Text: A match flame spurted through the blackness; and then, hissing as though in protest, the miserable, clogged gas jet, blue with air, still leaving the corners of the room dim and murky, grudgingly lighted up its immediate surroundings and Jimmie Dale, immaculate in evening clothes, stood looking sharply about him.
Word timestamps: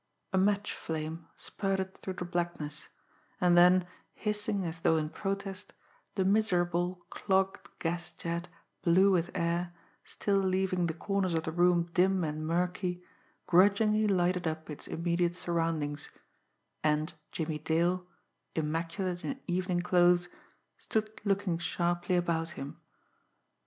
A 0.33 0.37
match 0.39 0.73
flame 0.73 1.27
spurted 1.37 1.95
through 1.95 2.15
the 2.15 2.25
blackness; 2.25 2.87
and 3.39 3.55
then, 3.55 3.85
hissing 4.15 4.65
as 4.65 4.79
though 4.79 4.97
in 4.97 5.09
protest, 5.11 5.73
the 6.15 6.25
miserable, 6.25 7.05
clogged 7.11 7.69
gas 7.77 8.11
jet, 8.11 8.47
blue 8.81 9.11
with 9.11 9.29
air, 9.35 9.73
still 10.03 10.37
leaving 10.39 10.87
the 10.87 10.95
corners 10.95 11.35
of 11.35 11.43
the 11.43 11.51
room 11.51 11.91
dim 11.93 12.23
and 12.23 12.47
murky, 12.47 13.03
grudgingly 13.45 14.07
lighted 14.07 14.47
up 14.47 14.71
its 14.71 14.87
immediate 14.87 15.35
surroundings 15.35 16.09
and 16.83 17.13
Jimmie 17.31 17.59
Dale, 17.59 18.07
immaculate 18.55 19.23
in 19.23 19.39
evening 19.45 19.81
clothes, 19.83 20.29
stood 20.79 21.11
looking 21.23 21.59
sharply 21.59 22.15
about 22.15 22.49
him. 22.57 22.79